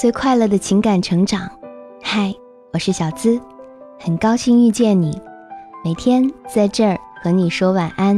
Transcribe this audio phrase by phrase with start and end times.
[0.00, 1.46] 最快乐的情感成长。
[2.02, 2.34] 嗨，
[2.72, 3.38] 我是小资，
[3.98, 5.20] 很高兴遇见你。
[5.84, 8.16] 每天在这儿和你说晚安。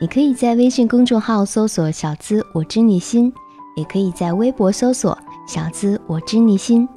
[0.00, 3.34] 你可以在微信公众号搜索“小资我知你心”，
[3.74, 6.88] 也可以在微博搜索“小资我知你心”，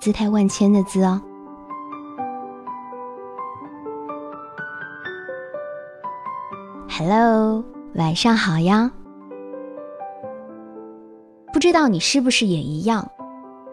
[0.00, 1.20] 姿态万千的“资”哦。
[6.88, 7.62] Hello，
[7.94, 8.90] 晚上好呀。
[11.52, 13.06] 不知道你是不是也一样，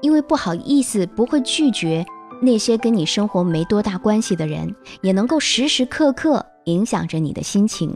[0.01, 2.05] 因为不好意思不会拒绝
[2.41, 7.95] 那些跟你生活没多大关系的人，也能够时时刻刻影响着你的心情。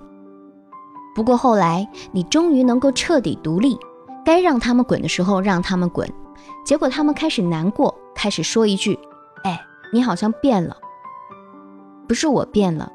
[1.14, 3.77] 不过后来你终于能够彻底独立，
[4.26, 6.12] 该让他们滚的时候让他们滚，
[6.66, 8.98] 结果他们开始难过，开始说一句
[9.44, 9.62] ：“哎，
[9.94, 10.77] 你好像变了。”
[12.08, 12.91] 不是我变了。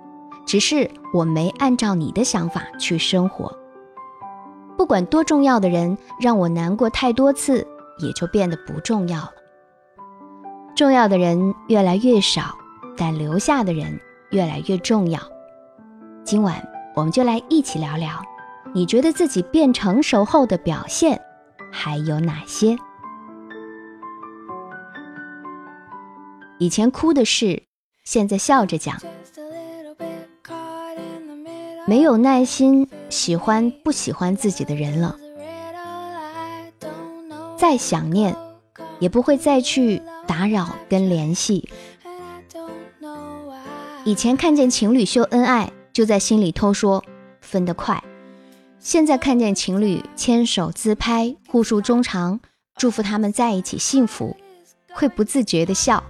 [0.46, 3.52] 只是我没按照你的想法去生活。
[4.76, 7.66] 不管多重要的人让我难过太多次，
[7.98, 9.32] 也就变得不重要了。
[10.76, 12.56] 重要的人越来越少，
[12.96, 13.98] 但留下的人
[14.30, 15.20] 越来越重要。
[16.24, 16.62] 今晚
[16.94, 18.22] 我们就来一起聊聊，
[18.74, 21.20] 你觉得自己变成熟后的表现
[21.72, 22.76] 还有哪些？
[26.58, 27.62] 以前哭的事，
[28.04, 28.98] 现在笑着讲。
[31.86, 35.16] 没有耐心喜欢不喜欢自己的人了，
[37.68, 38.36] 再想念
[39.00, 41.68] 也不会再去打扰跟联系。
[44.04, 47.02] 以前看见情侣秀恩爱，就在心里偷说
[47.40, 47.96] 分得快；
[48.78, 52.38] 现在看见情侣牵手自拍，互诉衷肠，
[52.76, 54.36] 祝福他们在一起幸福，
[54.92, 56.04] 会不自觉的笑。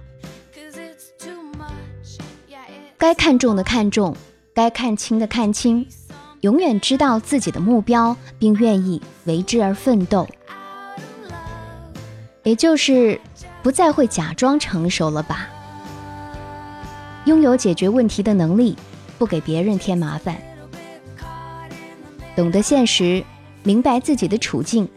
[2.99, 4.15] 该看重的看重。
[4.53, 5.87] 该看清的看清，
[6.41, 10.27] 永远知道自己的目标，并愿意为之而奋斗，
[12.47, 13.19] 也就是
[13.61, 15.49] 不再会假装成熟了吧？
[17.25, 18.73] 拥有解决问题的能力，
[19.17, 20.37] 不给别人添麻烦，
[22.37, 23.21] 懂得现实，
[23.63, 24.87] 明白自己的处境，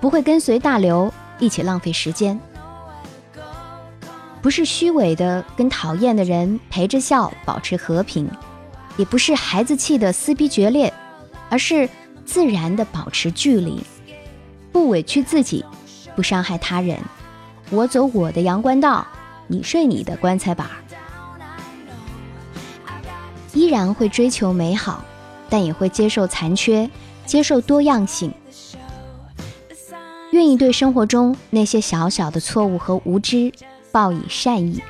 [0.00, 2.36] 不会跟随大流一起浪费时间，
[4.42, 8.28] 不是虚伪的跟讨厌的人陪着笑，保持和平。
[8.96, 10.92] 也不是孩子气的撕逼决裂，
[11.48, 11.88] 而是
[12.26, 13.84] 自然的保持距离，
[14.72, 15.64] 不委屈自己，
[16.18, 16.98] 不伤害他人。
[17.70, 19.06] 我走我的阳关道，
[19.46, 20.66] 你睡你的棺材板。
[23.52, 25.04] 依然会追求美好，
[25.48, 26.90] 但也会接受残缺，
[27.24, 28.34] 接受多样性。
[30.32, 33.52] 愿意对生活中那些小小的错误和无知
[33.92, 34.82] 报以善意。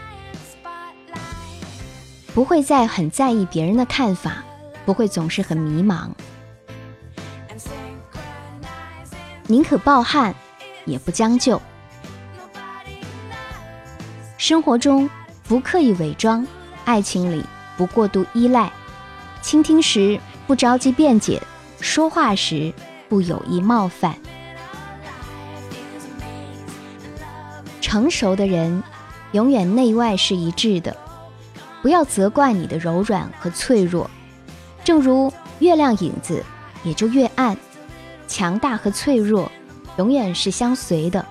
[2.32, 4.42] 不会再很在意别人的看法，
[4.86, 6.08] 不会总是很迷茫，
[9.46, 10.34] 宁可抱憾，
[10.88, 11.60] 也不将就。
[14.36, 15.08] 生活中
[15.46, 16.46] 不刻意伪装，
[16.84, 17.44] 爱情里
[17.76, 18.72] 不过度依赖，
[19.42, 21.42] 倾听时不着急辩解，
[21.80, 22.72] 说话时
[23.08, 24.16] 不有意冒犯。
[27.80, 28.82] 成熟的人，
[29.32, 30.96] 永远内外是一致的。
[31.80, 34.10] 不要责怪你的柔软和脆弱，
[34.84, 36.44] 正如月亮影子
[36.82, 37.56] 也就越暗，
[38.26, 39.50] 强大和脆弱
[39.98, 41.24] 永远是相随的。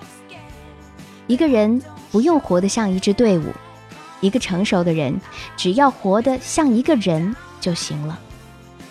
[1.26, 3.52] 一个人不用活得像一支队伍，
[4.20, 5.20] 一个成熟的人
[5.56, 8.18] 只要活得像一个人就行了。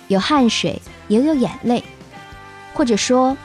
[0.07, 1.83] 有汗水也有眼泪，
[2.73, 3.37] 或者说，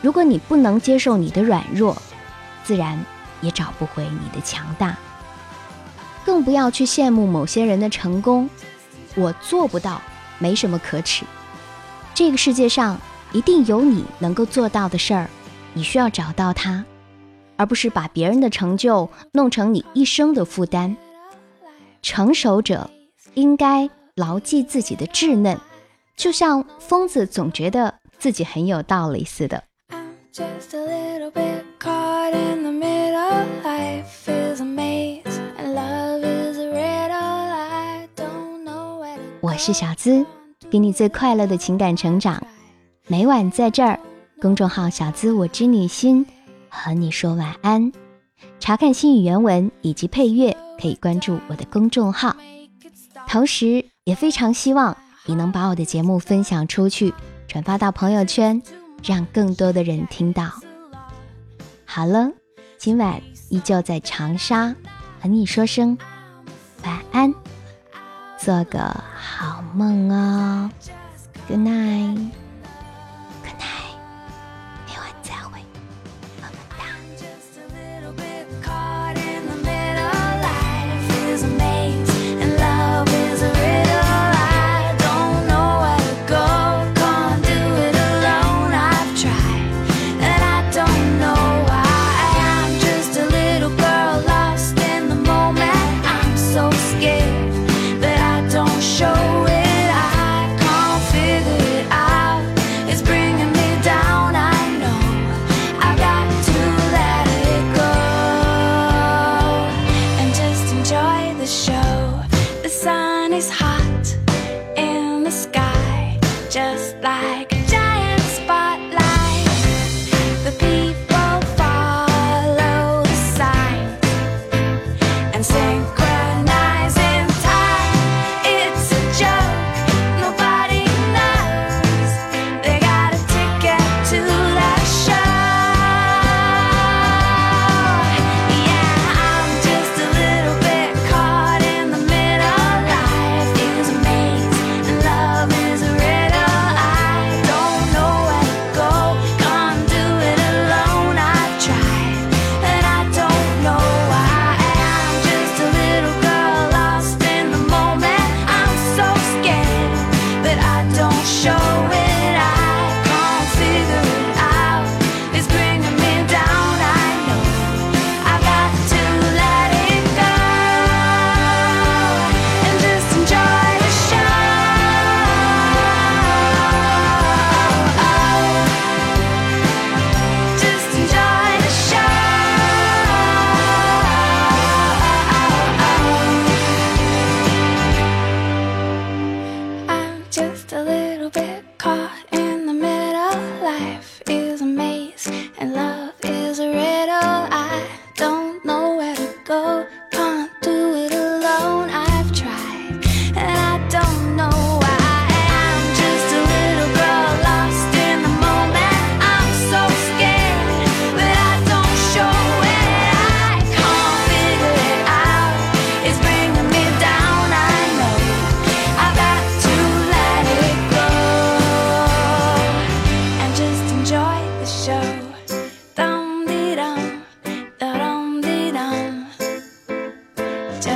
[0.00, 2.00] 如果你不能接受你的软弱，
[2.64, 3.04] 自然
[3.40, 4.96] 也找不回你的强大。
[6.24, 8.48] 更不要去羡慕某些人的成功，
[9.16, 10.00] 我做不到，
[10.38, 11.24] 没什么可耻。
[12.14, 13.00] 这个世界上
[13.32, 15.28] 一定有你能够做到的事儿，
[15.74, 16.84] 你需要找到它，
[17.56, 20.96] 而不是把别人的成就弄成你一生的负担。
[22.02, 22.90] 成熟者
[23.34, 25.58] 应该牢记自己的稚嫩，
[26.16, 29.62] 就像疯子总觉得自己很有道理似的。
[39.40, 40.24] 我是小资，
[40.70, 42.42] 给你最快乐的情感成长，
[43.06, 43.98] 每晚在这儿，
[44.42, 46.26] 公众号“小资我知你心”，
[46.68, 47.92] 和你说晚安。
[48.58, 52.34] 查看心语原文以及配乐，可以关注我的公众号。
[53.28, 54.96] 同时，也非常希望
[55.26, 57.14] 你能把我的节目分享出去，
[57.46, 58.60] 转发到朋友圈，
[59.04, 60.50] 让更多的人听到。
[61.84, 62.28] 好了，
[62.78, 64.74] 今晚依旧在长沙，
[65.20, 65.96] 和你说声
[66.82, 67.32] 晚安。
[68.36, 68.80] 做个
[69.14, 70.68] 好梦哦
[71.46, 72.41] ，Good night。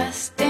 [0.06, 0.45] llegaste.